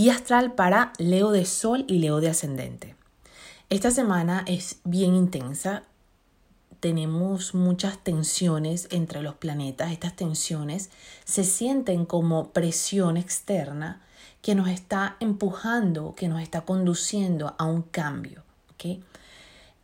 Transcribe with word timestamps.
Guía 0.00 0.14
astral 0.14 0.54
para 0.54 0.94
Leo 0.96 1.30
de 1.30 1.44
Sol 1.44 1.84
y 1.86 1.98
Leo 1.98 2.22
de 2.22 2.30
Ascendente. 2.30 2.94
Esta 3.68 3.90
semana 3.90 4.44
es 4.46 4.80
bien 4.84 5.14
intensa. 5.14 5.82
Tenemos 6.80 7.54
muchas 7.54 7.98
tensiones 7.98 8.88
entre 8.92 9.20
los 9.20 9.34
planetas. 9.34 9.92
Estas 9.92 10.16
tensiones 10.16 10.88
se 11.26 11.44
sienten 11.44 12.06
como 12.06 12.48
presión 12.48 13.18
externa 13.18 14.00
que 14.40 14.54
nos 14.54 14.68
está 14.68 15.18
empujando, 15.20 16.14
que 16.14 16.28
nos 16.28 16.40
está 16.40 16.62
conduciendo 16.62 17.54
a 17.58 17.66
un 17.66 17.82
cambio. 17.82 18.42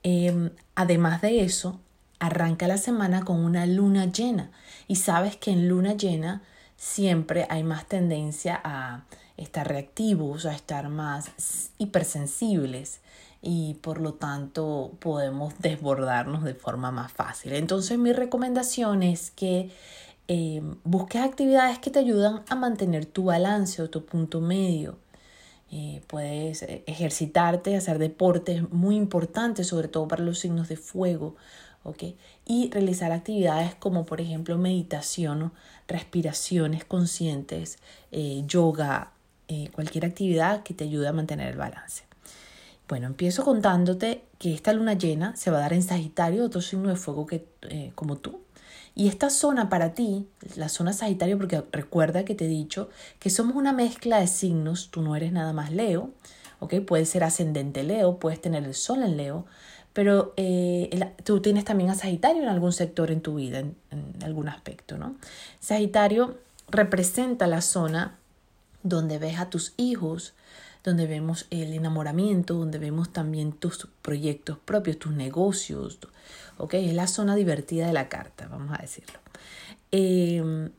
Em, 0.03 0.51
además 0.77 1.21
de 1.21 1.43
eso, 1.43 1.79
arranca 2.21 2.67
la 2.67 2.79
semana 2.79 3.23
con 3.23 3.45
una 3.45 3.67
luna 3.67 4.07
llena 4.07 4.51
y 4.89 4.97
sabes 4.97 5.37
que 5.37 5.51
en 5.51 5.69
luna 5.69 5.93
llena 5.93 6.41
siempre 6.79 7.47
hay 7.51 7.63
más 7.65 7.85
tendencia 7.85 8.59
a 8.65 9.05
estar 9.37 9.69
reactivos, 9.69 10.47
a 10.47 10.55
estar 10.55 10.89
más 10.89 11.71
hipersensibles 11.79 13.01
y 13.43 13.75
por 13.75 14.01
lo 14.01 14.15
tanto 14.15 14.93
podemos 15.01 15.55
desbordarnos 15.61 16.45
de 16.45 16.55
forma 16.55 16.91
más 16.91 17.13
fácil. 17.13 17.53
Entonces 17.53 17.99
mi 17.99 18.13
recomendación 18.13 19.03
es 19.03 19.31
que 19.31 19.71
eh, 20.29 20.63
busques 20.85 21.23
actividades 21.23 21.79
que 21.79 21.91
te 21.91 22.01
ayudan 22.01 22.43
a 22.49 22.57
mantener 22.57 23.07
tu 23.07 23.25
balance 23.25 23.81
o 23.83 23.91
tu 23.91 24.05
punto 24.05 24.41
medio. 24.41 24.99
Eh, 25.71 26.03
puedes 26.07 26.63
ejercitarte, 26.63 27.77
hacer 27.77 27.99
deportes 27.99 28.71
muy 28.71 28.97
importantes, 28.97 29.67
sobre 29.67 29.89
todo 29.89 30.07
para 30.07 30.23
los 30.23 30.39
signos 30.39 30.69
de 30.69 30.77
fuego, 30.77 31.37
y 32.45 32.71
realizar 32.71 33.13
actividades 33.13 33.75
como 33.75 34.07
por 34.07 34.21
ejemplo 34.21 34.59
meditación, 34.59 35.53
respiraciones 35.87 36.85
conscientes, 36.85 37.79
eh, 38.13 38.43
yoga, 38.47 39.13
eh, 39.49 39.71
cualquier 39.73 40.05
actividad 40.05 40.63
que 40.63 40.75
te 40.75 40.85
ayude 40.85 41.09
a 41.09 41.13
mantener 41.13 41.49
el 41.49 41.57
balance. 41.57 42.05
Bueno, 42.89 43.09
empiezo 43.09 43.45
contándote 43.45 44.23
que 44.39 44.55
esta 44.55 44.73
luna 44.73 44.95
llena 44.95 45.35
se 45.37 45.51
va 45.51 45.59
a 45.59 45.61
dar 45.63 45.73
en 45.73 45.83
Sagitario, 45.83 46.45
otro 46.45 46.61
signo 46.61 46.89
de 46.89 46.97
fuego 46.97 47.27
que, 47.27 47.47
eh, 47.69 47.93
como 47.95 48.17
tú. 48.17 48.41
Y 48.95 49.09
esta 49.09 49.29
zona 49.29 49.69
para 49.69 49.93
ti, 49.93 50.27
la 50.55 50.69
zona 50.69 50.93
Sagitario, 50.93 51.37
porque 51.37 51.63
recuerda 51.73 52.25
que 52.25 52.35
te 52.35 52.47
he 52.47 52.49
dicho 52.49 52.89
que 53.19 53.29
somos 53.29 53.57
una 53.57 53.73
mezcla 53.73 54.21
de 54.21 54.27
signos, 54.27 54.91
tú 54.91 55.03
no 55.03 55.17
eres 55.17 55.33
nada 55.33 55.53
más 55.53 55.73
Leo, 55.73 56.11
¿ok? 56.61 56.77
Puedes 56.87 57.09
ser 57.09 57.25
ascendente 57.25 57.83
Leo, 57.83 58.19
puedes 58.19 58.41
tener 58.41 58.65
el 58.65 58.75
sol 58.75 59.03
en 59.03 59.17
Leo, 59.17 59.47
pero 59.93 60.33
eh, 60.37 60.91
tú 61.25 61.41
tienes 61.41 61.65
también 61.65 61.91
a 61.91 61.95
Sagitario 61.95 62.43
en 62.43 62.49
algún 62.49 62.73
sector 62.73 63.11
en 63.11 63.21
tu 63.21 63.35
vida, 63.35 63.59
en, 63.59 63.77
algún 64.23 64.49
aspecto, 64.49 64.97
¿no? 64.97 65.17
Sagitario 65.59 66.39
representa 66.69 67.47
la 67.47 67.63
zona 67.63 68.19
donde 68.89 69.19
ves 69.19 69.39
a 69.39 69.51
tus 69.51 69.75
hijos, 69.77 70.35
donde 70.85 71.07
vemos 71.07 71.47
el 71.51 71.73
enamoramiento, 71.73 72.55
donde 72.55 72.79
vemos 72.79 73.13
también 73.13 73.53
tus 73.53 73.89
proyectos 74.03 74.59
propios, 74.59 74.99
tus 74.99 75.13
negocios, 75.13 75.99
¿ok? 76.59 76.75
Es 76.75 76.95
la 76.95 77.07
zona 77.07 77.35
divertida 77.35 77.87
de 77.87 77.93
la 77.93 78.09
carta, 78.09 78.49
vamos 78.49 78.79
a 78.79 78.83
decirlo. 78.83 79.19
Eh, 79.93 80.71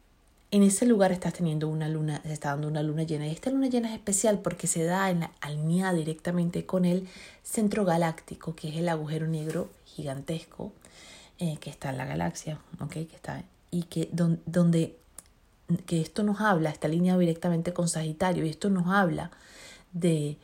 en 0.49 0.63
ese 0.63 0.85
lugar 0.85 1.11
estás 1.11 1.33
teniendo 1.33 1.67
una 1.67 1.89
luna, 1.89 2.21
se 2.23 2.31
está 2.31 2.49
dando 2.49 2.67
una 2.67 2.81
luna 2.81 3.03
llena. 3.03 3.27
Y 3.27 3.31
esta 3.31 3.49
luna 3.49 3.67
llena 3.67 3.89
es 3.89 3.95
especial 3.95 4.39
porque 4.39 4.67
se 4.67 4.83
da 4.83 5.09
en 5.09 5.21
la, 5.21 5.31
alineada 5.41 5.93
directamente 5.93 6.65
con 6.65 6.85
el 6.85 7.07
centro 7.43 7.83
galáctico, 7.83 8.55
que 8.55 8.69
es 8.69 8.77
el 8.77 8.87
agujero 8.89 9.27
negro 9.27 9.69
gigantesco 9.85 10.71
eh, 11.39 11.57
que 11.59 11.69
está 11.69 11.89
en 11.89 11.97
la 11.97 12.05
galaxia, 12.05 12.59
¿okay? 12.79 13.05
que 13.05 13.15
está, 13.15 13.43
y 13.71 13.83
que 13.83 14.09
donde 14.11 14.95
que 15.85 16.01
esto 16.01 16.23
nos 16.23 16.41
habla, 16.41 16.69
está 16.69 16.87
alineado 16.87 17.19
directamente 17.19 17.73
con 17.73 17.87
Sagitario, 17.87 18.45
y 18.45 18.49
esto 18.49 18.69
nos 18.69 18.87
habla 18.87 19.31
de 19.91 20.37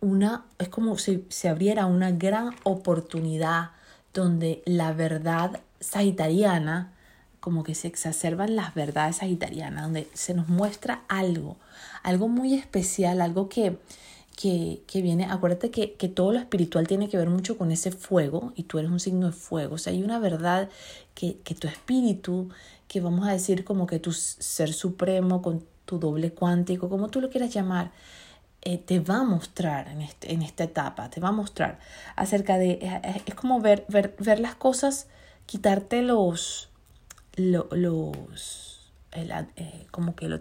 una, 0.00 0.44
es 0.58 0.68
como 0.68 0.96
si 0.98 1.26
se 1.28 1.48
abriera 1.48 1.86
una 1.86 2.10
gran 2.10 2.54
oportunidad 2.64 3.70
donde 4.12 4.62
la 4.66 4.92
verdad 4.92 5.60
sagitariana 5.80 6.92
como 7.40 7.64
que 7.64 7.74
se 7.74 7.88
exacerban 7.88 8.54
las 8.54 8.74
verdades 8.74 9.16
sagitarianas, 9.16 9.84
donde 9.84 10.08
se 10.12 10.34
nos 10.34 10.48
muestra 10.48 11.02
algo, 11.08 11.56
algo 12.02 12.28
muy 12.28 12.54
especial, 12.54 13.20
algo 13.20 13.48
que, 13.48 13.78
que, 14.40 15.02
viene, 15.02 15.26
acuérdate 15.26 15.70
que, 15.70 15.94
que, 15.94 16.08
todo 16.08 16.32
lo 16.32 16.38
espiritual 16.38 16.86
tiene 16.86 17.08
que 17.08 17.18
ver 17.18 17.28
mucho 17.28 17.58
con 17.58 17.70
ese 17.72 17.90
fuego 17.90 18.52
y 18.56 18.62
tú 18.62 18.78
eres 18.78 18.90
un 18.90 19.00
signo 19.00 19.26
de 19.26 19.32
fuego, 19.32 19.74
o 19.74 19.78
sea, 19.78 19.92
hay 19.92 20.02
una 20.02 20.18
verdad 20.18 20.70
que, 21.14 21.38
que 21.44 21.54
tu 21.54 21.68
espíritu, 21.68 22.48
que 22.88 23.00
vamos 23.00 23.28
a 23.28 23.32
decir 23.32 23.64
como 23.64 23.86
que 23.86 23.98
tu 23.98 24.12
ser 24.12 24.72
supremo, 24.72 25.42
con 25.42 25.64
tu 25.84 25.98
doble 25.98 26.32
cuántico, 26.32 26.88
como 26.88 27.08
tú 27.08 27.20
lo 27.20 27.28
quieras 27.28 27.52
llamar, 27.52 27.92
eh, 28.62 28.78
te 28.78 29.00
va 29.00 29.18
a 29.18 29.24
mostrar 29.24 29.88
en, 29.88 30.00
este, 30.00 30.32
en 30.32 30.42
esta 30.42 30.64
etapa, 30.64 31.10
te 31.10 31.20
va 31.20 31.28
a 31.28 31.32
mostrar 31.32 31.78
acerca 32.16 32.56
de, 32.56 32.78
es, 32.82 33.22
es 33.26 33.34
como 33.34 33.60
ver, 33.60 33.84
ver, 33.88 34.16
ver 34.18 34.40
las 34.40 34.54
cosas, 34.54 35.06
quitarte 35.46 36.02
los 36.02 36.70
los, 37.36 38.69
eh, 39.12 39.86
como 39.90 40.14
que 40.14 40.28
lo, 40.28 40.40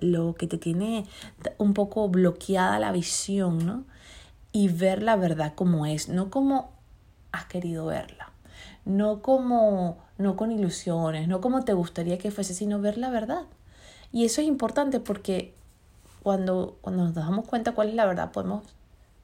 lo 0.00 0.34
que 0.34 0.46
te 0.46 0.58
tiene 0.58 1.06
un 1.58 1.74
poco 1.74 2.08
bloqueada 2.08 2.78
la 2.78 2.92
visión, 2.92 3.64
¿no? 3.64 3.84
Y 4.52 4.68
ver 4.68 5.02
la 5.02 5.16
verdad 5.16 5.54
como 5.54 5.86
es, 5.86 6.08
no 6.08 6.30
como 6.30 6.70
has 7.32 7.46
querido 7.46 7.86
verla, 7.86 8.32
no 8.84 9.22
como, 9.22 9.98
no 10.18 10.36
con 10.36 10.52
ilusiones, 10.52 11.26
no 11.26 11.40
como 11.40 11.64
te 11.64 11.72
gustaría 11.72 12.18
que 12.18 12.30
fuese, 12.30 12.52
sino 12.52 12.80
ver 12.80 12.98
la 12.98 13.08
verdad. 13.08 13.44
Y 14.12 14.26
eso 14.26 14.42
es 14.42 14.46
importante 14.46 15.00
porque 15.00 15.54
cuando, 16.22 16.76
cuando 16.82 17.04
nos 17.04 17.14
damos 17.14 17.46
cuenta 17.46 17.72
cuál 17.72 17.88
es 17.88 17.94
la 17.94 18.04
verdad, 18.04 18.30
podemos 18.30 18.62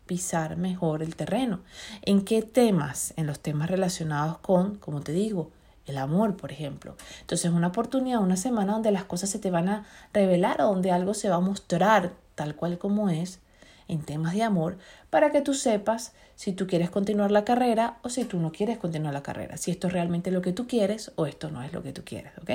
pisar 0.06 0.56
mejor 0.56 1.02
el 1.02 1.14
terreno. 1.14 1.60
¿En 2.02 2.24
qué 2.24 2.42
temas? 2.42 3.12
En 3.16 3.26
los 3.26 3.40
temas 3.40 3.70
relacionados 3.70 4.38
con, 4.38 4.76
como 4.76 5.02
te 5.02 5.12
digo, 5.12 5.50
el 5.88 5.98
amor, 5.98 6.36
por 6.36 6.52
ejemplo. 6.52 6.96
Entonces, 7.20 7.46
es 7.46 7.52
una 7.52 7.68
oportunidad, 7.68 8.20
una 8.20 8.36
semana 8.36 8.72
donde 8.72 8.90
las 8.90 9.04
cosas 9.04 9.30
se 9.30 9.38
te 9.38 9.50
van 9.50 9.68
a 9.68 9.86
revelar 10.12 10.58
donde 10.58 10.90
algo 10.90 11.14
se 11.14 11.28
va 11.28 11.36
a 11.36 11.40
mostrar 11.40 12.12
tal 12.34 12.54
cual 12.54 12.78
como 12.78 13.10
es 13.10 13.40
en 13.88 14.02
temas 14.02 14.34
de 14.34 14.42
amor 14.42 14.78
para 15.10 15.32
que 15.32 15.40
tú 15.40 15.54
sepas 15.54 16.12
si 16.36 16.52
tú 16.52 16.66
quieres 16.66 16.90
continuar 16.90 17.30
la 17.30 17.44
carrera 17.44 17.98
o 18.02 18.10
si 18.10 18.24
tú 18.24 18.38
no 18.38 18.52
quieres 18.52 18.78
continuar 18.78 19.12
la 19.12 19.22
carrera, 19.22 19.56
si 19.56 19.70
esto 19.70 19.88
es 19.88 19.92
realmente 19.92 20.30
lo 20.30 20.42
que 20.42 20.52
tú 20.52 20.68
quieres 20.68 21.10
o 21.16 21.26
esto 21.26 21.50
no 21.50 21.62
es 21.62 21.72
lo 21.72 21.82
que 21.82 21.92
tú 21.92 22.02
quieres, 22.04 22.32
¿ok? 22.38 22.50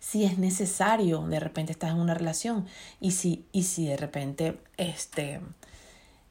Si 0.00 0.24
es 0.24 0.38
necesario, 0.38 1.20
de 1.26 1.38
repente 1.38 1.72
estás 1.72 1.90
en 1.90 1.98
una 1.98 2.14
relación 2.14 2.66
y 3.00 3.12
si, 3.12 3.44
y 3.52 3.64
si 3.64 3.86
de 3.86 3.96
repente 3.96 4.58
este, 4.76 5.40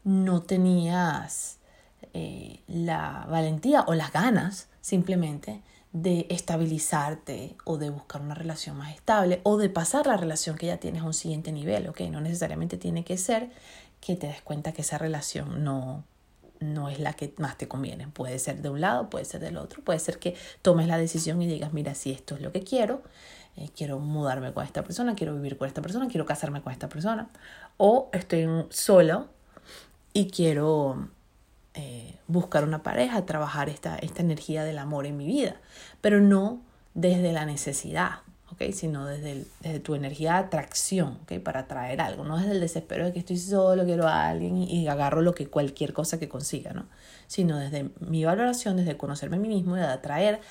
no 0.04 0.42
tenías 0.42 1.58
eh, 2.14 2.62
la 2.68 3.28
valentía 3.30 3.84
o 3.88 3.94
las 3.94 4.12
ganas 4.12 4.68
simplemente 4.82 5.62
de 5.94 6.26
estabilizarte 6.30 7.56
o 7.66 7.78
de 7.78 7.90
buscar 7.90 8.22
una 8.22 8.36
relación 8.36 8.78
más 8.78 8.96
estable 8.96 9.42
o 9.44 9.58
de 9.58 9.70
pasar 9.70 10.08
la 10.08 10.18
relación 10.18 10.58
que 10.58 10.68
ya 10.68 10.78
tienes 10.78 11.02
a 11.02 11.06
un 11.06 11.14
siguiente 11.14 11.52
nivel, 11.52 11.88
¿ok? 11.90 12.02
No 12.12 12.22
necesariamente 12.22 12.78
tiene 12.78 13.04
que 13.04 13.18
ser 13.18 13.50
que 14.00 14.16
te 14.16 14.28
des 14.28 14.42
cuenta 14.42 14.72
que 14.72 14.82
esa 14.82 14.98
relación 14.98 15.64
no, 15.64 16.04
no 16.60 16.90
es 16.90 17.00
la 17.00 17.14
que 17.14 17.34
más 17.38 17.58
te 17.58 17.68
conviene. 17.68 18.08
Puede 18.08 18.40
ser 18.40 18.62
de 18.62 18.70
un 18.70 18.80
lado, 18.80 19.10
puede 19.10 19.26
ser 19.26 19.42
del 19.42 19.58
otro, 19.58 19.84
puede 19.84 20.00
ser 20.00 20.18
que 20.18 20.36
tomes 20.62 20.88
la 20.88 20.98
decisión 20.98 21.42
y 21.42 21.48
digas, 21.48 21.74
mira, 21.74 21.94
si 21.94 22.12
esto 22.12 22.36
es 22.36 22.42
lo 22.42 22.52
que 22.52 22.64
quiero, 22.64 23.02
eh, 23.58 23.70
quiero 23.76 24.00
mudarme 24.00 24.54
con 24.54 24.66
esta 24.66 24.84
persona, 24.84 25.16
quiero 25.16 25.36
vivir 25.36 25.58
con 25.58 25.68
esta 25.68 25.82
persona, 25.82 26.08
quiero 26.08 26.26
casarme 26.26 26.62
con 26.62 26.72
esta 26.72 26.88
persona, 26.88 27.30
o 27.78 28.10
estoy 28.14 28.48
solo 28.70 29.28
y 30.14 30.28
quiero 30.30 31.10
eh, 31.74 32.16
buscar 32.28 32.64
una 32.64 32.84
pareja, 32.84 33.26
trabajar 33.26 33.70
esta, 33.70 33.98
esta 33.98 34.22
energía 34.22 34.64
del 34.64 34.78
amor 34.78 35.06
en 35.06 35.18
mi 35.18 35.26
vida, 35.26 35.56
pero 36.02 36.20
no 36.20 36.62
desde 36.94 37.32
la 37.32 37.46
necesidad, 37.46 38.20
¿ok? 38.52 38.74
Sino 38.74 39.06
desde, 39.06 39.46
desde 39.62 39.80
tu 39.80 39.96
energía 39.96 40.34
de 40.34 40.40
atracción, 40.40 41.20
¿ok? 41.24 41.40
Para 41.40 41.62
atraer 41.62 42.02
algo, 42.02 42.26
no 42.26 42.38
desde 42.38 42.52
el 42.52 42.60
desespero 42.60 43.06
de 43.06 43.14
que 43.14 43.20
estoy 43.20 43.38
solo, 43.38 43.86
quiero 43.86 44.08
a 44.08 44.28
alguien 44.28 44.58
y, 44.58 44.88
agarro 44.88 45.22
lo 45.22 45.34
que 45.34 45.48
cualquier 45.48 45.94
cosa 45.94 46.20
que 46.20 46.28
consiga, 46.28 46.74
¿no? 46.74 46.88
Sino 47.28 47.58
desde 47.58 47.90
mi 48.00 48.26
valoración, 48.26 48.78
desde 48.78 48.98
conocerme 48.98 49.38
a 49.38 49.40
mí 49.40 49.48
mismo 49.48 49.78
y 49.78 49.80
de 49.80 49.86
atraer 49.86 50.42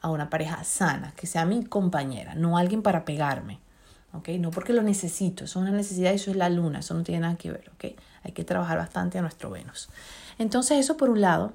a 0.00 0.10
una 0.10 0.30
pareja 0.30 0.62
sana, 0.62 1.12
que 1.16 1.26
sea 1.26 1.44
mi 1.44 1.64
compañera, 1.64 2.36
no 2.36 2.56
alguien 2.56 2.82
para 2.82 3.04
pegarme, 3.04 3.58
¿ok? 4.12 4.28
No 4.40 4.50
porque 4.50 4.72
lo 4.72 4.82
necesito, 4.82 5.44
eso 5.44 5.60
es 5.60 5.62
una 5.68 5.76
necesidad, 5.76 6.12
eso 6.12 6.30
es 6.30 6.36
la 6.36 6.48
luna, 6.48 6.80
eso 6.80 6.94
no 6.94 7.02
tiene 7.02 7.20
nada 7.20 7.36
que 7.36 7.50
ver, 7.50 7.70
¿ok? 7.74 7.96
Hay 8.22 8.32
que 8.32 8.44
trabajar 8.44 8.78
bastante 8.78 9.18
a 9.18 9.22
nuestro 9.22 9.50
Venus. 9.50 9.88
Entonces 10.38 10.78
eso 10.78 10.96
por 10.96 11.10
un 11.10 11.20
lado, 11.20 11.52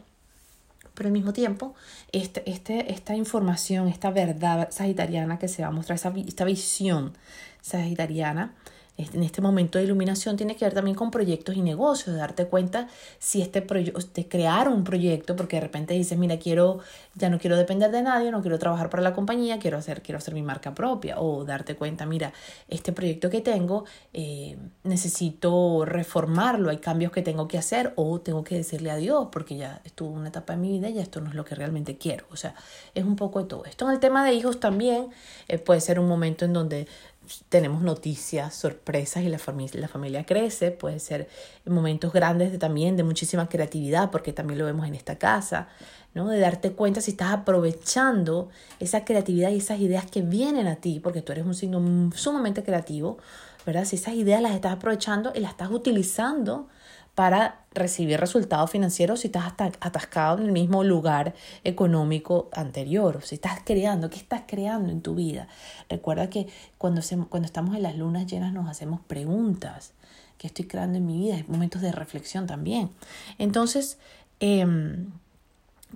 pero 0.94 1.08
al 1.08 1.14
mismo 1.14 1.34
tiempo, 1.34 1.74
este, 2.12 2.50
este, 2.50 2.92
esta 2.92 3.16
información, 3.16 3.88
esta 3.88 4.12
verdad 4.12 4.70
sagitariana 4.72 5.40
que 5.40 5.48
se 5.48 5.64
va 5.64 5.70
a 5.70 5.72
mostrar, 5.72 5.98
esta 5.98 6.46
visión 6.46 7.14
sagitariana, 7.62 8.54
en 8.98 9.24
este 9.24 9.42
momento 9.42 9.80
de 9.80 9.86
iluminación 9.86 10.38
tiene 10.38 10.56
que 10.56 10.66
ver 10.66 10.74
también 10.74 10.96
con 10.96 11.10
proyectos 11.10 11.56
y 11.56 11.62
negocios, 11.62 12.16
darte 12.16 12.46
cuenta 12.46 12.88
si 13.18 13.42
este 13.42 13.64
proyecto, 13.64 14.00
de 14.14 14.28
crear 14.28 14.70
un 14.70 14.84
proyecto, 14.84 15.36
porque 15.36 15.56
de 15.56 15.62
repente 15.62 15.96
dices, 15.96 16.18
mira, 16.18 16.38
quiero, 16.38 16.80
ya 17.16 17.30
no 17.30 17.40
quiero 17.40 17.58
depender 17.58 17.90
de 17.92 18.04
nadie, 18.04 18.30
no 18.30 18.42
quiero 18.42 18.60
trabajar 18.60 18.90
para 18.90 19.02
la 19.02 19.14
compañía, 19.14 19.58
quiero 19.58 19.78
hacer, 19.78 20.04
quiero 20.04 20.20
hacer 20.20 20.36
mi 20.36 20.44
marca 20.44 20.76
propia, 20.76 21.20
o 21.20 21.44
darte 21.44 21.76
cuenta, 21.76 22.06
mira, 22.06 22.34
este 22.68 22.94
proyecto 22.94 23.32
que 23.32 23.42
tengo, 23.42 23.86
eh, 24.14 24.58
necesito 24.84 25.86
reformarlo, 25.86 26.70
hay 26.70 26.78
cambios 26.78 27.12
que 27.12 27.24
tengo 27.24 27.48
que 27.48 27.58
hacer, 27.58 27.94
o 27.96 28.22
tengo 28.22 28.44
que 28.44 28.56
decirle 28.56 28.92
adiós, 28.92 29.30
porque 29.32 29.58
ya 29.58 29.82
estuvo 29.86 30.12
una 30.12 30.30
etapa 30.30 30.54
de 30.54 30.60
mi 30.60 30.72
vida 30.72 30.90
y 30.90 31.00
esto 31.00 31.20
no 31.20 31.30
es 31.30 31.36
lo 31.36 31.46
que 31.46 31.56
realmente 31.56 31.98
quiero. 31.98 32.26
O 32.32 32.36
sea, 32.36 32.54
es 32.94 33.04
un 33.04 33.16
poco 33.16 33.42
de 33.42 33.46
todo 33.48 33.66
esto. 33.66 33.86
En 33.86 33.94
el 33.94 34.00
tema 34.00 34.24
de 34.24 34.34
hijos 34.34 34.60
también 34.60 35.08
eh, 35.48 35.58
puede 35.58 35.82
ser 35.82 36.00
un 36.00 36.08
momento 36.08 36.46
en 36.46 36.54
donde 36.54 36.88
tenemos 37.50 37.82
noticias, 37.82 38.54
sorpresas 38.54 39.24
y 39.24 39.30
la 39.30 39.40
familia, 39.40 39.80
la 39.80 39.88
familia 39.88 40.26
crece, 40.26 40.72
puede 40.72 41.00
ser 41.00 41.28
momentos 41.66 42.12
grandes 42.14 42.52
de, 42.52 42.58
también 42.58 42.98
de 42.98 43.04
muchísima 43.04 43.48
creatividad, 43.48 44.12
porque 44.12 44.34
también 44.34 44.60
lo 44.60 44.66
vemos 44.66 44.88
en 44.88 44.96
esta 44.96 45.18
casa, 45.18 45.68
¿no? 46.14 46.28
De 46.28 46.40
darte 46.40 46.74
cuenta 46.74 47.02
si 47.02 47.12
estás 47.12 47.32
aprovechando 47.32 48.50
esa 48.80 49.06
creatividad 49.06 49.52
y 49.52 49.58
esas 49.58 49.80
ideas 49.80 50.06
que 50.10 50.22
vienen 50.22 50.68
a 50.68 50.76
ti, 50.76 51.00
porque 51.00 51.22
tú 51.22 51.32
eres 51.32 51.46
un 51.46 51.56
signo 51.56 52.12
sumamente 52.16 52.64
creativo, 52.64 53.18
¿verdad? 53.66 53.86
Si 53.86 53.96
esas 53.96 54.16
ideas 54.16 54.42
las 54.42 54.54
estás 54.54 54.74
aprovechando 54.74 55.32
y 55.34 55.40
las 55.40 55.52
estás 55.52 55.72
utilizando 55.72 56.68
para 57.16 57.60
recibir 57.74 58.20
resultados 58.20 58.72
financieros 58.72 59.22
si 59.22 59.28
estás 59.28 59.54
atascado 59.80 60.40
en 60.40 60.46
el 60.46 60.52
mismo 60.52 60.84
lugar 60.84 61.34
económico 61.64 62.50
anterior, 62.54 63.18
o 63.18 63.22
si 63.22 63.36
estás 63.36 63.60
creando, 63.64 64.10
¿qué 64.10 64.18
estás 64.18 64.44
creando 64.48 64.92
en 64.92 65.02
tu 65.02 65.16
vida? 65.16 65.48
Recuerda 65.90 66.30
que 66.30 66.48
cuando, 66.78 67.02
cuando 67.30 67.46
estamos 67.46 67.76
en 67.76 67.84
las 67.84 67.96
lunas 67.96 68.26
llenas 68.26 68.54
nos 68.54 68.68
hacemos 68.68 69.00
preguntas, 69.02 69.94
¿qué 70.38 70.48
estoy 70.48 70.66
creando 70.66 70.98
en 70.98 71.06
mi 71.06 71.18
vida? 71.18 71.36
Hay 71.36 71.46
momentos 71.48 71.82
de 71.82 71.92
reflexión 71.92 72.48
también. 72.48 72.90
Entonces, 73.38 74.00
em, 74.40 75.12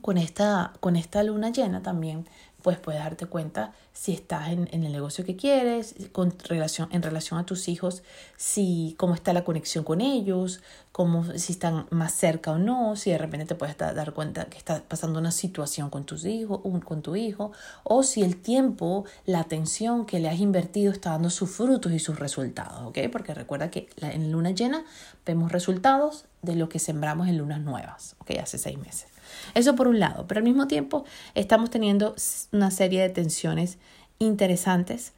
con, 0.02 0.18
esta, 0.18 0.74
con 0.80 0.96
esta 0.96 1.24
luna 1.24 1.50
llena 1.50 1.82
también 1.82 2.26
pues 2.62 2.78
puedes 2.80 3.02
darte 3.02 3.28
cuenta 3.28 3.74
si 3.94 4.14
estás 4.14 4.50
en, 4.50 4.68
el 4.72 4.92
negocio 4.92 5.26
que 5.26 5.36
quieres, 5.36 5.96
con 6.12 6.34
relación, 6.48 6.90
en 6.92 7.02
relación 7.02 7.40
a 7.40 7.46
tus 7.46 7.68
hijos, 7.68 8.04
si 8.36 8.96
cómo 8.98 9.14
está 9.14 9.34
la 9.34 9.44
conexión 9.44 9.84
con 9.84 10.02
ellos, 10.02 10.62
cómo, 10.92 11.24
si 11.24 11.54
están 11.54 11.88
más 11.90 12.14
cerca 12.14 12.52
o 12.52 12.58
no, 12.58 12.96
si 12.96 13.12
de 13.12 13.18
repente 13.18 13.46
te 13.46 13.56
puedes 13.56 13.78
dar 13.78 14.14
cuenta 14.14 14.46
que 14.46 14.58
está 14.58 14.84
pasando 14.88 15.20
una 15.20 15.32
situación 15.32 15.90
con, 15.90 16.06
tus 16.06 16.26
hijos, 16.26 16.62
con 16.84 17.02
tu 17.02 17.16
hijo, 17.16 17.52
o 17.84 18.04
si 18.04 18.24
el 18.24 18.38
tiempo, 18.38 19.06
la 19.26 19.40
atención 19.40 20.06
que 20.06 20.20
le 20.20 20.30
has 20.30 20.40
invertido 20.40 20.92
está 20.92 21.12
dando 21.12 21.30
sus 21.30 21.50
frutos 21.50 21.92
y 21.92 22.00
sus 22.00 22.20
resultados, 22.20 22.88
¿ok? 22.88 23.00
Porque 23.12 23.34
recuerda 23.34 23.70
que 23.70 23.90
en 24.02 24.32
luna 24.32 24.52
llena 24.52 24.84
vemos 25.26 25.52
resultados 25.52 26.26
de 26.42 26.56
lo 26.56 26.70
que 26.70 26.80
sembramos 26.80 27.28
en 27.28 27.38
lunas 27.38 27.62
nuevas, 27.62 28.16
¿ok? 28.20 28.32
Hace 28.42 28.58
seis 28.58 28.78
meses. 28.78 29.17
Eso 29.54 29.76
por 29.76 29.88
un 29.88 30.00
lado, 30.00 30.26
pero 30.28 30.40
al 30.40 30.44
mismo 30.44 30.68
tiempo 30.68 31.06
estamos 31.36 31.70
teniendo 31.70 32.16
una 32.52 32.72
serie 32.72 33.02
de 33.02 33.10
tensiones 33.10 33.78
interesantes 34.20 35.14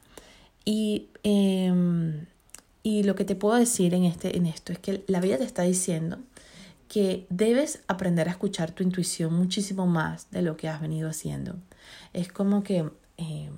y, 0.64 1.08
em, 1.22 2.26
y 2.82 3.02
lo 3.02 3.14
que 3.14 3.24
te 3.24 3.34
puedo 3.34 3.56
decir 3.56 3.94
en, 3.94 4.04
este, 4.04 4.36
en 4.36 4.46
esto 4.46 4.72
es 4.72 4.78
que 4.78 5.04
la 5.06 5.20
vida 5.20 5.38
te 5.38 5.44
está 5.44 5.62
diciendo 5.62 6.18
que 6.88 7.26
debes 7.30 7.82
aprender 7.86 8.28
a 8.28 8.32
escuchar 8.32 8.72
tu 8.72 8.82
intuición 8.82 9.32
muchísimo 9.32 9.86
más 9.86 10.30
de 10.32 10.42
lo 10.42 10.56
que 10.56 10.68
has 10.68 10.80
venido 10.80 11.08
haciendo. 11.08 11.54
Es 12.12 12.32
como 12.32 12.64
que 12.64 12.90
em, 13.16 13.52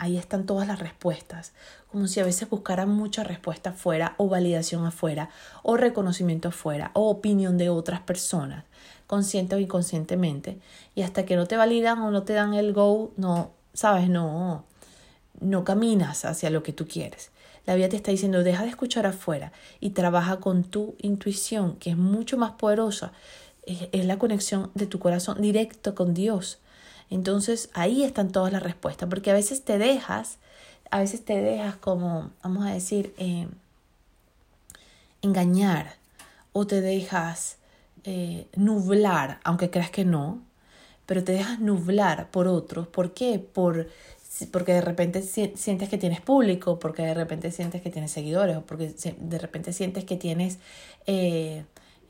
ahí 0.00 0.16
están 0.16 0.46
todas 0.46 0.66
las 0.66 0.80
respuestas, 0.80 1.52
como 1.90 2.08
si 2.08 2.18
a 2.20 2.24
veces 2.24 2.50
buscaran 2.50 2.88
mucha 2.88 3.22
respuesta 3.22 3.70
afuera 3.70 4.14
o 4.16 4.28
validación 4.28 4.84
afuera 4.84 5.30
o 5.62 5.76
reconocimiento 5.76 6.48
afuera 6.48 6.90
o 6.94 7.08
opinión 7.08 7.58
de 7.58 7.68
otras 7.68 8.00
personas 8.00 8.64
consciente 9.10 9.56
o 9.56 9.58
inconscientemente. 9.58 10.60
Y 10.94 11.02
hasta 11.02 11.26
que 11.26 11.34
no 11.34 11.46
te 11.48 11.56
validan 11.56 11.98
o 11.98 12.12
no 12.12 12.22
te 12.22 12.32
dan 12.32 12.54
el 12.54 12.72
go, 12.72 13.12
no, 13.16 13.50
sabes, 13.74 14.08
no, 14.08 14.64
no 15.40 15.64
caminas 15.64 16.24
hacia 16.24 16.48
lo 16.48 16.62
que 16.62 16.72
tú 16.72 16.86
quieres. 16.86 17.32
La 17.66 17.74
vida 17.74 17.88
te 17.88 17.96
está 17.96 18.12
diciendo, 18.12 18.44
deja 18.44 18.62
de 18.62 18.68
escuchar 18.68 19.06
afuera 19.06 19.50
y 19.80 19.90
trabaja 19.90 20.38
con 20.38 20.62
tu 20.62 20.94
intuición, 20.98 21.74
que 21.76 21.90
es 21.90 21.96
mucho 21.96 22.38
más 22.38 22.52
poderosa. 22.52 23.10
Es, 23.64 24.04
la 24.04 24.16
conexión 24.16 24.70
de 24.74 24.86
tu 24.86 25.00
corazón 25.00 25.42
directo 25.42 25.96
con 25.96 26.14
Dios. 26.14 26.60
Entonces 27.10 27.70
ahí 27.74 28.04
están 28.04 28.30
todas 28.30 28.52
las 28.52 28.62
respuestas, 28.62 29.08
porque 29.08 29.30
a 29.30 29.34
veces 29.34 29.64
te 29.64 29.78
dejas, 29.78 30.38
a 30.90 31.00
veces 31.00 31.24
te 31.24 31.40
dejas 31.40 31.76
como, 31.76 32.30
vamos 32.42 32.64
a 32.64 32.70
decir, 32.70 33.12
eh, 33.18 33.48
engañar 35.22 35.96
o 36.52 36.66
te 36.66 36.80
dejas 36.80 37.56
eh, 38.04 38.46
nublar, 38.56 39.40
aunque 39.44 39.70
creas 39.70 39.90
que 39.90 40.04
no, 40.04 40.40
pero 41.06 41.24
te 41.24 41.32
dejas 41.32 41.58
nublar 41.60 42.30
por 42.30 42.46
otros. 42.46 42.86
¿Por 42.86 43.12
qué? 43.12 43.38
Por, 43.40 43.88
porque 44.52 44.72
de 44.72 44.80
repente 44.80 45.22
sientes 45.22 45.88
que 45.88 45.98
tienes 45.98 46.20
público, 46.20 46.78
porque 46.78 47.02
de 47.02 47.14
repente 47.14 47.50
sientes 47.50 47.82
que 47.82 47.90
tienes 47.90 48.12
seguidores, 48.12 48.56
o 48.56 48.62
porque 48.62 48.94
de 49.18 49.38
repente 49.38 49.72
sientes 49.72 50.04
que 50.04 50.16
tienes 50.16 50.58
eh, 51.06 51.64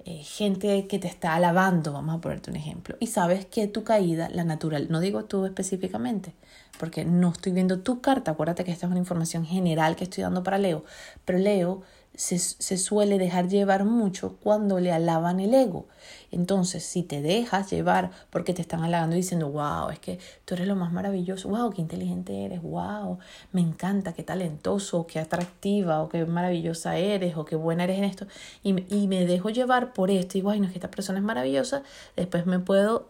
eh, 0.04 0.22
gente 0.22 0.86
que 0.86 0.98
te 0.98 1.08
está 1.08 1.34
alabando, 1.34 1.92
vamos 1.92 2.16
a 2.16 2.20
ponerte 2.20 2.50
un 2.50 2.56
ejemplo, 2.56 2.96
y 3.00 3.08
sabes 3.08 3.46
que 3.46 3.66
tu 3.68 3.84
caída, 3.84 4.28
la 4.30 4.44
natural, 4.44 4.86
no 4.90 5.00
digo 5.00 5.24
tú 5.24 5.44
específicamente, 5.44 6.34
porque 6.78 7.04
no 7.04 7.30
estoy 7.30 7.52
viendo 7.52 7.80
tu 7.80 8.00
carta, 8.00 8.30
acuérdate 8.30 8.64
que 8.64 8.72
esta 8.72 8.86
es 8.86 8.90
una 8.90 9.00
información 9.00 9.44
general 9.44 9.96
que 9.96 10.04
estoy 10.04 10.22
dando 10.22 10.42
para 10.42 10.58
Leo, 10.58 10.84
pero 11.24 11.38
Leo 11.38 11.82
se, 12.20 12.76
suele 12.76 13.16
dejar 13.16 13.48
llevar 13.48 13.86
mucho 13.86 14.36
cuando 14.42 14.78
le 14.78 14.92
alaban 14.92 15.40
el 15.40 15.54
ego. 15.54 15.86
Entonces, 16.30 16.84
si 16.84 17.02
te 17.02 17.22
dejas 17.22 17.70
llevar 17.70 18.10
porque 18.28 18.52
te 18.52 18.60
están 18.60 18.82
halagando 18.82 19.16
diciendo, 19.16 19.48
wow, 19.48 19.88
es 19.88 19.98
que 20.00 20.18
tú 20.44 20.52
eres 20.54 20.68
lo 20.68 20.76
más 20.76 20.92
maravilloso, 20.92 21.48
wow, 21.48 21.70
qué 21.70 21.80
inteligente 21.80 22.44
eres, 22.44 22.60
wow, 22.60 23.18
me 23.52 23.62
encanta, 23.62 24.12
qué 24.12 24.22
talentoso, 24.22 25.06
qué 25.06 25.18
atractiva, 25.18 26.02
o 26.02 26.10
qué 26.10 26.26
maravillosa 26.26 26.98
eres, 26.98 27.38
o 27.38 27.46
qué 27.46 27.56
buena 27.56 27.84
eres 27.84 27.98
en 27.98 28.04
esto, 28.04 28.26
y, 28.62 28.84
y 28.94 29.08
me 29.08 29.24
dejo 29.24 29.48
llevar 29.48 29.94
por 29.94 30.10
esto, 30.10 30.36
y 30.36 30.42
bueno, 30.42 30.66
es 30.66 30.72
que 30.72 30.78
esta 30.78 30.90
persona 30.90 31.20
es 31.20 31.24
maravillosa, 31.24 31.82
después 32.16 32.44
me 32.44 32.58
puedo 32.58 33.08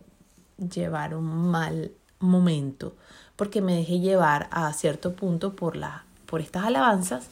llevar 0.57 1.17
un 1.17 1.51
mal 1.51 1.91
momento 2.21 2.95
porque 3.35 3.63
me 3.63 3.75
dejé 3.75 3.99
llevar 4.01 4.49
a 4.53 4.73
cierto 4.73 5.15
punto 5.15 5.57
por, 5.57 5.75
la, 5.75 6.05
por 6.27 6.43
estas 6.43 6.65
alabanzas 6.65 7.29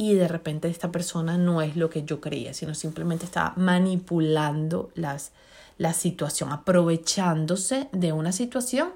y 0.00 0.14
de 0.14 0.28
repente 0.28 0.66
esta 0.68 0.90
persona 0.90 1.36
no 1.36 1.60
es 1.60 1.76
lo 1.76 1.90
que 1.90 2.04
yo 2.04 2.22
creía, 2.22 2.54
sino 2.54 2.74
simplemente 2.74 3.26
estaba 3.26 3.52
manipulando 3.56 4.90
las, 4.94 5.32
la 5.76 5.92
situación, 5.92 6.52
aprovechándose 6.52 7.90
de 7.92 8.14
una 8.14 8.32
situación 8.32 8.92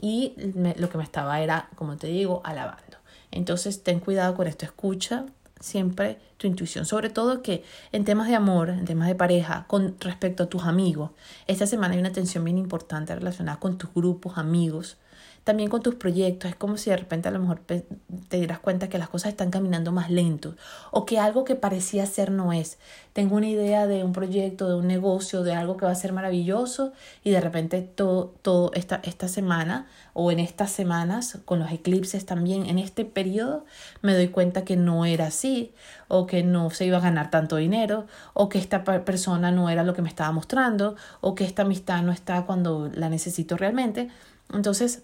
y 0.00 0.32
lo 0.78 0.88
que 0.88 0.96
me 0.96 1.04
estaba 1.04 1.42
era, 1.42 1.68
como 1.74 1.98
te 1.98 2.06
digo, 2.06 2.40
alabando. 2.42 2.96
Entonces 3.32 3.82
ten 3.82 4.00
cuidado 4.00 4.34
con 4.34 4.46
esto, 4.46 4.64
escucha 4.64 5.26
siempre 5.60 6.18
tu 6.36 6.46
intuición, 6.46 6.84
sobre 6.84 7.10
todo 7.10 7.42
que 7.42 7.64
en 7.92 8.04
temas 8.04 8.28
de 8.28 8.34
amor, 8.34 8.70
en 8.70 8.84
temas 8.84 9.08
de 9.08 9.14
pareja, 9.14 9.64
con 9.68 9.96
respecto 10.00 10.44
a 10.44 10.46
tus 10.46 10.64
amigos, 10.64 11.10
esta 11.46 11.66
semana 11.66 11.94
hay 11.94 12.00
una 12.00 12.12
tensión 12.12 12.44
bien 12.44 12.58
importante 12.58 13.14
relacionada 13.14 13.58
con 13.58 13.78
tus 13.78 13.92
grupos, 13.94 14.38
amigos, 14.38 14.98
también 15.46 15.70
con 15.70 15.80
tus 15.80 15.94
proyectos. 15.94 16.50
Es 16.50 16.56
como 16.56 16.76
si 16.76 16.90
de 16.90 16.96
repente 16.96 17.28
a 17.28 17.30
lo 17.30 17.38
mejor 17.38 17.60
te 17.60 18.36
dieras 18.36 18.58
cuenta 18.58 18.88
que 18.88 18.98
las 18.98 19.08
cosas 19.08 19.28
están 19.28 19.50
caminando 19.50 19.92
más 19.92 20.10
lento 20.10 20.56
o 20.90 21.06
que 21.06 21.20
algo 21.20 21.44
que 21.44 21.54
parecía 21.54 22.04
ser 22.06 22.32
no 22.32 22.52
es. 22.52 22.78
Tengo 23.12 23.36
una 23.36 23.48
idea 23.48 23.86
de 23.86 24.02
un 24.02 24.12
proyecto, 24.12 24.68
de 24.68 24.74
un 24.74 24.88
negocio, 24.88 25.44
de 25.44 25.54
algo 25.54 25.76
que 25.76 25.86
va 25.86 25.92
a 25.92 25.94
ser 25.94 26.12
maravilloso 26.12 26.92
y 27.22 27.30
de 27.30 27.40
repente 27.40 27.80
todo, 27.80 28.34
todo 28.42 28.72
esta, 28.74 29.00
esta 29.04 29.28
semana 29.28 29.86
o 30.14 30.32
en 30.32 30.40
estas 30.40 30.72
semanas, 30.72 31.38
con 31.44 31.60
los 31.60 31.70
eclipses 31.70 32.26
también, 32.26 32.66
en 32.66 32.80
este 32.80 33.04
periodo, 33.04 33.64
me 34.02 34.14
doy 34.14 34.28
cuenta 34.28 34.64
que 34.64 34.74
no 34.74 35.04
era 35.04 35.28
así 35.28 35.72
o 36.08 36.25
que 36.26 36.42
no 36.42 36.70
se 36.70 36.86
iba 36.86 36.98
a 36.98 37.00
ganar 37.00 37.30
tanto 37.30 37.56
dinero 37.56 38.06
o 38.34 38.48
que 38.48 38.58
esta 38.58 38.84
persona 38.84 39.50
no 39.50 39.70
era 39.70 39.82
lo 39.82 39.94
que 39.94 40.02
me 40.02 40.08
estaba 40.08 40.32
mostrando 40.32 40.96
o 41.20 41.34
que 41.34 41.44
esta 41.44 41.62
amistad 41.62 42.02
no 42.02 42.12
está 42.12 42.42
cuando 42.46 42.90
la 42.94 43.08
necesito 43.08 43.56
realmente. 43.56 44.08
Entonces, 44.52 45.02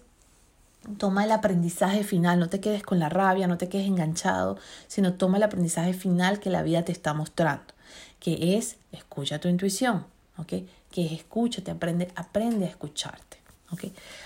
Toma 0.97 1.23
el 1.23 1.31
aprendizaje 1.31 2.03
final, 2.03 2.39
no 2.39 2.49
te 2.49 2.59
quedes 2.59 2.83
con 2.83 2.99
la 2.99 3.07
rabia, 3.07 3.47
no 3.47 3.57
te 3.57 3.69
quedes 3.69 3.87
enganchado, 3.87 4.57
sino 4.87 5.13
toma 5.13 5.37
el 5.37 5.43
aprendizaje 5.43 5.93
final 5.93 6.41
que 6.41 6.49
la 6.49 6.61
vida 6.61 6.83
te 6.83 6.91
está 6.91 7.13
mostrando, 7.13 7.73
que 8.19 8.57
es 8.57 8.75
escucha 8.91 9.39
tu 9.39 9.47
intuición, 9.47 10.05
¿ok? 10.37 10.53
Que 10.91 11.05
es 11.05 11.13
escúchate, 11.13 11.71
aprende, 11.71 12.11
aprende 12.17 12.65
a 12.65 12.67
escucharte, 12.67 13.37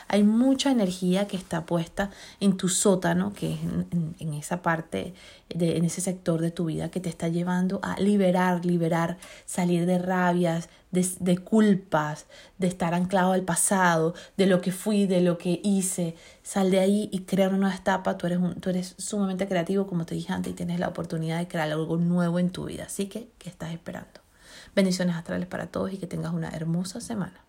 Hay 0.08 0.24
mucha 0.24 0.72
energía 0.72 1.27
que 1.27 1.38
está 1.38 1.66
puesta 1.66 2.12
en 2.39 2.58
tu 2.58 2.70
sótano, 2.70 3.34
que 3.34 3.54
es 3.54 3.60
en, 4.20 4.34
esa 4.34 4.62
parte, 4.62 5.13
de, 5.50 5.77
en 5.77 5.86
ese 5.86 6.01
sector 6.01 6.42
de 6.42 6.51
tu 6.51 6.66
vida 6.66 6.89
que 6.89 7.00
te 7.00 7.10
está 7.10 7.27
llevando 7.27 7.80
a 7.84 8.00
liberar, 8.00 8.66
liberar, 8.66 9.18
salir 9.46 9.86
de 9.86 10.00
rabias, 10.00 10.70
de, 10.92 11.38
culpas, 11.38 12.25
de 12.58 12.68
estar 12.68 12.94
anclado 12.94 13.34
al 13.34 13.44
pasado, 13.44 14.13
de 14.38 14.46
lo 14.46 14.62
que 14.62 14.72
fui, 14.72 15.06
de 15.06 15.22
lo 15.22 15.38
que 15.38 15.60
hice. 15.63 16.16
Sal 16.44 16.72
de 16.72 16.80
ahí 16.80 17.10
y 17.12 17.22
crea 17.22 17.50
una 17.50 17.58
nueva 17.58 17.75
etapa. 17.75 18.18
Tú 18.18 18.27
eres, 18.27 18.39
tú 18.62 18.70
eres 18.70 18.96
sumamente 18.98 19.48
creativo, 19.48 19.88
como 19.88 20.06
te 20.06 20.16
dije 20.16 20.34
antes, 20.34 20.54
y 20.54 20.56
tienes 20.56 20.80
la 20.80 20.88
oportunidad 20.88 21.39
de 21.39 21.48
crear 21.48 21.72
algo 21.72 21.98
nuevo 21.98 22.39
en 22.39 22.50
tu 22.50 22.66
vida. 22.66 22.86
Así 22.86 23.08
que, 23.08 23.30
¿qué 23.38 23.50
estás 23.50 23.72
esperando? 23.74 24.22
Bendiciones 24.75 25.16
astrales 25.16 25.48
para 25.48 25.68
todos 25.68 25.94
y 25.94 25.98
que 25.98 26.08
tengas 26.08 26.34
una 26.34 26.50
hermosa 26.50 27.01
semana. 27.01 27.47